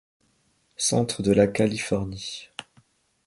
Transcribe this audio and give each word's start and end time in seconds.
Centre 0.77 1.21
de 1.21 1.31
la 1.31 1.45
Californie. 1.45 2.49